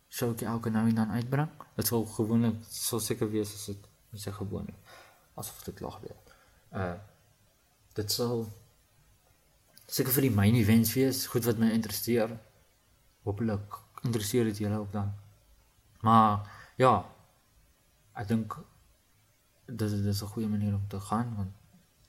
[0.08, 1.48] show kyk elke nou en dan uitbring.
[1.76, 4.76] Dit sal gewoonlik sal seker wees as dit is gewoonlik
[5.34, 6.16] asof dit lag weer.
[6.72, 6.96] Uh
[7.98, 8.46] dit sal
[9.90, 12.30] seker vir die main events wees, goed wat my interesseer.
[13.26, 15.12] Hoopelik interesseer dit julle ook dan.
[16.06, 16.46] Maar
[16.78, 16.92] ja,
[18.18, 18.56] ek dink
[19.68, 21.52] dit is, is 'n goeie manier om te gaan want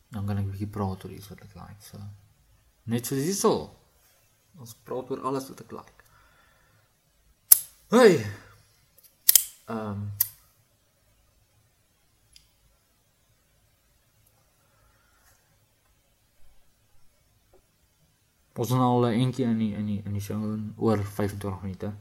[0.09, 1.81] dan kan ek 'n bietjie praat oor iets wat ek like.
[1.81, 1.97] So
[2.83, 3.75] net soos hierso.
[4.57, 6.03] Ons praat oor alles wat ek like.
[7.89, 8.25] Hey.
[9.65, 10.11] Ehm um,
[18.59, 21.93] Ons het al 'n eentjie in die in die in die show oor 25 minute.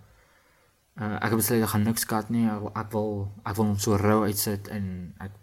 [0.99, 2.47] Uh ek het besluit ek gaan niks kat nie.
[2.51, 5.35] Ek, ek wil ek wil hom so rou uitsit en ek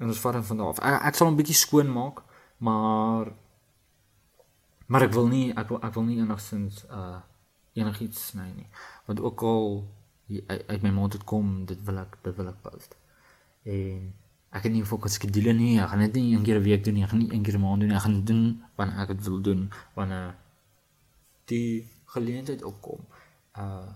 [0.00, 0.80] en ons vat hom van daar af.
[0.80, 2.22] Ek, ek sal hom bietjie skoon maak,
[2.58, 3.32] maar
[4.88, 7.20] maar ek wil nie ek wil ek wil nie enigsins uh
[7.74, 8.68] enigiets sny nie.
[9.06, 9.84] Want ook al
[10.48, 12.96] uit my mond het kom, dit wil ek dit wil ek post.
[13.68, 14.12] En
[14.54, 15.74] ek het nie fokus skedule nie.
[15.82, 17.04] Ek gaan dit nie een keer 'n week doen nie.
[17.04, 17.96] Ek gaan nie een keer 'n maand doen nie.
[17.96, 20.34] Ek gaan dit doen wanneer ek dit wil doen, wanneer
[21.44, 23.04] die geleentheid opkom.
[23.58, 23.92] Uh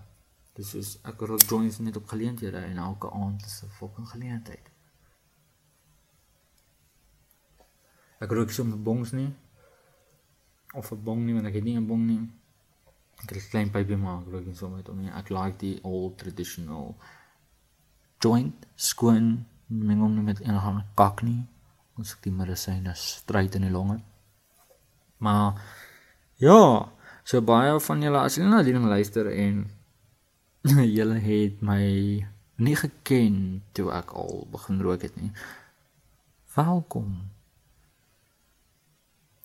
[0.59, 4.65] dis is ek wil join net op geleenthede en elke aand is 'n fucking geleentheid.
[8.19, 9.31] Ek rook so 'n bongs nie.
[10.73, 12.23] Of 'n bong nie, want ek het nie 'n bong nie.
[13.23, 15.11] Ek het 'n klein pypie maar ek rook nie so met hom nie.
[15.11, 16.95] Ek like die old traditional
[18.19, 21.47] joint skoon meng hom nie met enige ander kak nie.
[21.97, 24.01] Ons ek die medisyne stryd in die longe.
[25.17, 25.61] Maar
[26.35, 26.91] ja,
[27.29, 29.59] So baie van julle as julle na die ding luister en
[30.97, 31.83] julle het my
[32.59, 35.31] nie geken toe ek al begin rook het nie.
[36.55, 37.29] Welkom.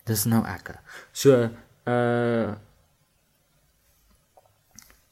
[0.09, 0.75] Dis nou ek.
[1.13, 1.49] So
[1.89, 2.55] uh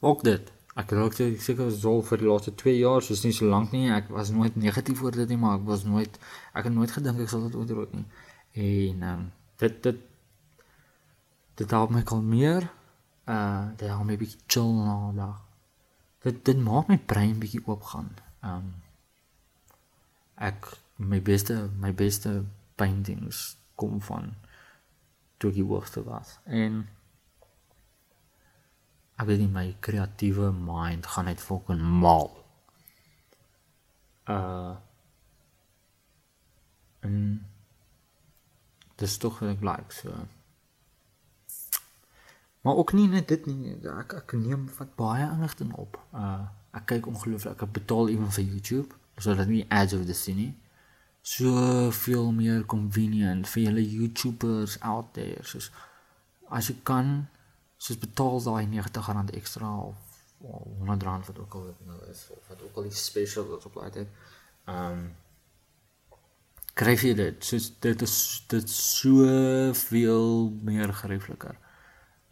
[0.03, 0.49] ook dit.
[0.75, 3.91] Ek rook se- seker sou vir die laaste 2 jaar, soos nie so lank nie.
[3.95, 6.19] Ek was nooit negatief oor dit nie, maar ek was nooit
[6.55, 8.07] ek het nooit gedink ek sal dit ooit rook nie.
[8.59, 9.23] En um,
[9.62, 10.01] dit dit
[11.61, 12.67] dit help my kalmeer.
[13.29, 15.38] Uh dit help my bietjie chill na 'n dag.
[16.23, 18.13] Dit dit maak my brein bietjie oopgaan.
[18.41, 18.71] Ehm um,
[20.43, 24.35] ek my beste my beste paintings kom van
[25.37, 26.39] toe ek hoogste was.
[26.45, 26.83] En
[29.19, 32.31] ek weet nie my kreatiewe mind gaan net fucking mal.
[34.31, 34.75] Uh
[37.03, 37.17] en
[39.03, 40.15] dis tog wat ek like so.
[42.62, 43.77] Maar ook nie net dit nie.
[43.90, 45.98] Ek ek neem wat baie inligting op.
[46.14, 46.40] Uh
[46.72, 47.62] ek kyk ongelooflik.
[47.62, 50.53] Ek betaal ewen vir YouTube sodat nie ads of this sien nie.
[51.22, 55.42] So veel meer convenient vir julle YouTubers out there.
[55.46, 55.68] Soos
[56.48, 57.12] as jy kan
[57.83, 59.98] soos betaal daai R90 ekstra of
[60.42, 63.66] of R100 wat ook al dit nou is of wat ook al die special wat
[63.66, 64.09] op laat het.
[64.66, 65.11] Um
[66.79, 67.44] kry jy dit.
[67.44, 68.16] Soos dit is
[68.48, 69.27] dit so
[69.83, 71.59] veel meer geriefliker.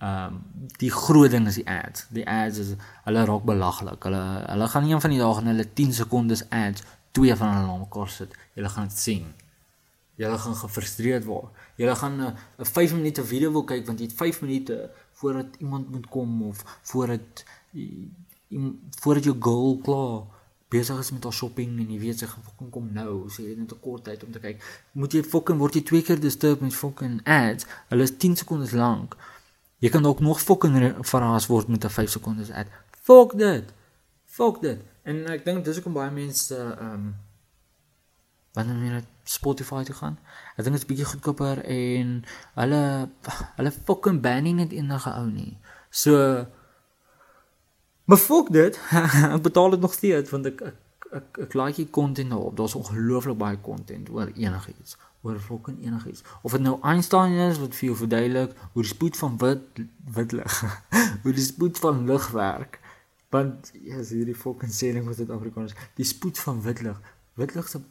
[0.00, 2.06] Ehm um, die groot ding is die ads.
[2.08, 2.70] Die ads is
[3.04, 4.02] hulle raak belaglik.
[4.08, 6.82] Hulle hulle gaan een van die dae in hulle 10 sekondes ads
[7.16, 8.36] twee van hulle na mekaar sit.
[8.54, 9.26] Jy gaan dit sien.
[10.20, 11.52] Jy gaan gefrustreerd word.
[11.76, 15.56] Jy gaan 'n 'n 5 minute video wil kyk want jy het 5 minute voordat
[15.58, 17.44] iemand moet kom of voordat
[19.00, 20.24] voordat jou goal klaar
[20.68, 23.50] besig is met haar shopping en jy weet sy gaan fucking kom nou, so jy
[23.50, 24.62] het net 'n kort tyd om te kyk.
[24.92, 27.66] Moet jy fucking word jy twee keer disturb met fucking ads.
[27.88, 29.16] Hulle is 10 sekondes lank.
[29.80, 30.76] Jy kan ook nog fucking
[31.08, 32.66] verras word met 'n 5 sekondes ad.
[32.90, 33.72] Fuck dit.
[34.24, 34.80] Fuck dit.
[35.02, 37.16] En ek dink dis hoekom baie mense ehm um,
[38.52, 40.18] wanneer jy na Spotify toe gaan.
[40.56, 43.08] Ek dink dit is bietjie goedkoper en hulle
[43.56, 45.58] hulle fucking ban nie net enige ou nie.
[45.90, 46.46] So
[48.10, 48.80] Maar fuck dit.
[49.36, 50.78] ek betaal dit nog steeds want ek ek
[51.10, 52.56] ek, ek like die content daarop.
[52.58, 56.22] Daar's ongelooflik baie content oor enigiets, oor fucking enigiets.
[56.42, 59.83] Of dit nou Einstein is wat vir jou verduidelik hoe die spoed van wit
[60.16, 60.61] wit lig,
[61.22, 62.80] hoe die spoed van lig werk.
[63.30, 66.96] Want ja, yes, hierdie fucking sêding wat dit Afrikaans, die spoed van wit lig.
[67.38, 67.83] Wit lig se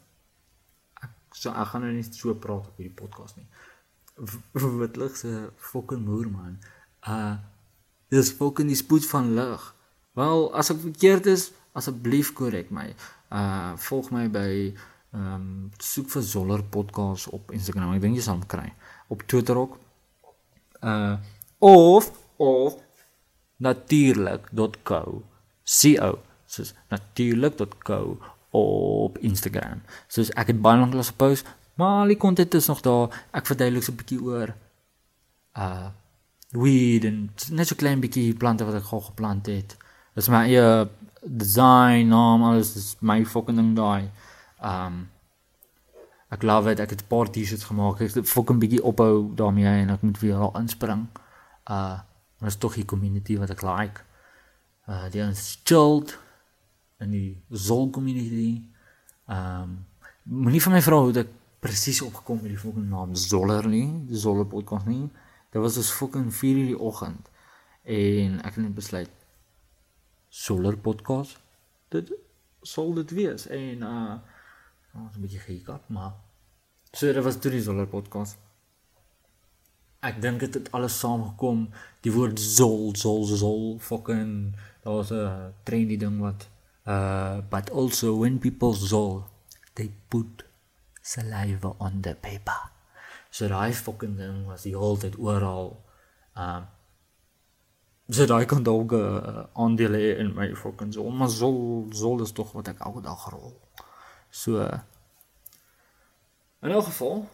[1.05, 3.47] ek so ek gaan nou nie so praat op hierdie podcast nie.
[4.81, 5.29] Wit lig se
[5.69, 6.57] fucking moer man.
[7.07, 7.37] Uh
[8.09, 9.65] dis fucking die spoed van lig.
[10.17, 12.89] Wel, as ek verkeerd is, asseblief korrek my.
[13.29, 14.73] Uh volg my by
[15.11, 17.93] ehm um, soek vir Zoller podcast op Instagram.
[17.93, 18.73] Ek dink jy sal hom kry.
[19.07, 19.77] Op Twitter ook.
[20.81, 21.17] Uh
[21.59, 22.77] of of
[23.57, 25.23] natuurlik.co.
[25.63, 26.19] Co.
[26.45, 28.17] Soos natuurlik.co
[28.49, 29.81] op Instagram.
[30.07, 31.45] Soos ek het baie lank lank gepost,
[31.77, 33.25] maar die content is nog daar.
[33.31, 34.55] Ek verduidelik so 'n bietjie oor
[35.57, 35.89] uh
[36.49, 39.77] weed en net so klein bietjie plante wat ek gou geplant het.
[40.15, 40.89] Dis my eie
[41.21, 44.09] design, naam, alles is my fucking ding daai.
[44.61, 45.09] Um
[46.29, 46.79] ek love dit.
[46.79, 48.01] Ek het 'n paar T-shirts gemaak.
[48.01, 51.07] Ek het fucking bietjie ophou daarmee en ek moet weer al inspring.
[51.65, 51.99] Uh
[52.41, 54.01] is tog die community wat ek like.
[54.87, 56.17] Uh die ons chilled
[56.99, 58.69] in die Zol community.
[59.27, 59.85] Um
[60.23, 61.27] moenie van my vra hoe ek
[61.59, 65.09] presies opgekom met die fucking naam Zoller nie, die Zoller podcast nie.
[65.51, 67.29] Dit was dus fucking 4 uur die oggend
[67.83, 69.11] en ek het net besluit
[70.29, 71.39] Solar podcast.
[71.89, 72.11] Dit
[72.61, 74.19] sal dit wees en uh
[74.93, 76.13] ons 'n bietjie gehiccup, maar
[76.91, 78.37] so dit was toe die Solar podcast.
[80.01, 81.67] Ek dink dit het alles saamgekom.
[82.01, 86.47] Die woord zol, zol, zol, fucking daar was 'n trendy ding wat
[86.85, 89.23] uh but also when people zol,
[89.73, 90.45] they put
[91.01, 92.71] saliva on the paper.
[93.29, 95.83] So daai fucking ding was die hele tyd oral.
[96.35, 96.63] Um
[98.09, 102.21] so daai kan dalk 'n uh, aandeel hê in my fucking zol, maar zol zol
[102.21, 103.53] is tog wat ek elke dag rol.
[104.29, 104.61] So
[106.59, 107.29] in elk geval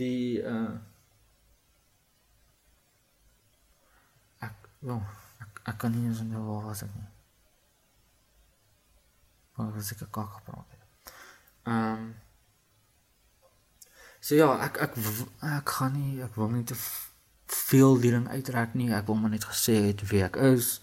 [0.00, 0.74] die uh
[4.38, 5.02] ek wel
[5.40, 7.08] ek, ek kan nie eens onthou waar was ek nie.
[9.56, 11.12] Waar was ek kak gepraat het.
[11.64, 12.14] Ehm um,
[14.26, 14.96] So ja, ek ek
[15.46, 16.74] ek gaan nie ek wil nie te
[17.46, 18.88] veel hierin uitrek nie.
[18.90, 20.80] Ek wil maar net gesê het wie ek is,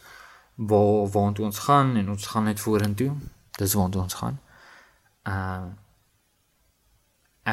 [0.55, 3.09] waar waartoe ons gaan en ons gaan net vorentoe.
[3.57, 4.39] Dis waartoe ons gaan.
[5.23, 5.71] Ehm uh,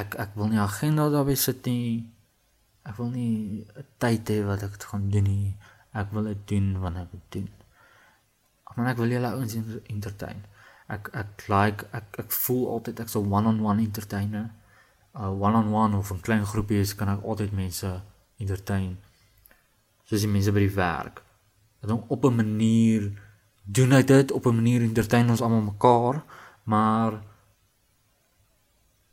[0.00, 2.06] ek ek wil nie agenda daarby sit nie.
[2.84, 3.66] ek wil nie
[3.98, 5.56] tyd hê wat ek gaan doen nie.
[5.92, 7.48] Ek wil dit doen wanneer ek dit doen.
[8.76, 10.40] Maar ek wil julle ouens en- entertain.
[10.88, 14.46] Ek ek like ek ek voel altyd ek's 'n one-on-one entertainer.
[15.14, 18.02] 'n One-on-one of 'n klein groepie is kan ek altyd mense
[18.38, 18.96] entertain.
[20.04, 21.22] Soos die mense by die werk.
[21.80, 23.12] Dat op 'n manier
[23.72, 26.22] doen hy dit op 'n manier entertain ons almal mekaar,
[26.64, 27.22] maar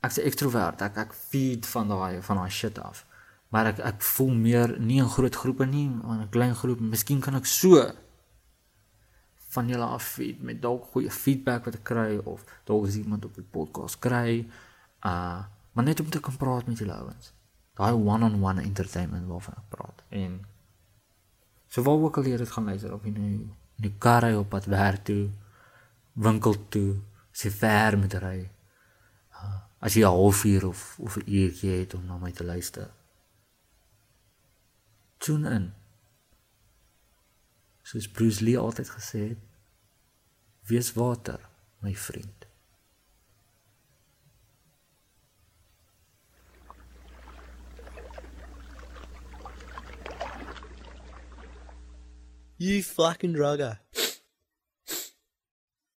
[0.02, 0.82] ek's 'n ekstrovert.
[0.82, 3.06] Ek ek feed van daai van daai shit af.
[3.50, 6.80] Maar ek ek voel meer nie in groot groepe nie, maar in 'n klein groep.
[6.80, 7.92] Miskien kan ek so
[9.50, 13.26] van julle af feed met dalk goeie feedback wat ek kry of dalk as iemand
[13.26, 14.48] op die podcast kry.
[15.02, 15.44] Uh
[15.78, 17.34] maar net om te kan praat met julle ouens.
[17.78, 20.04] Daai one-on-one entertainment waarvan ek praat.
[20.10, 20.46] En
[21.68, 24.50] so waar ook al jy dit gaan luister of jy nou die kar ry op
[24.50, 25.30] pad werk toe,
[26.18, 26.98] winkel toe,
[27.34, 28.40] as jy ver moet ry.
[29.38, 32.90] Uh, as jy 'n halfuur of of 'n uurtjie het om na my te luister.
[35.18, 35.74] Tune in.
[37.84, 39.42] Soos Bruce Lee altyd gesê het,
[40.68, 41.40] wees water,
[41.80, 42.37] my vriend.
[52.60, 53.78] You fucking drugger.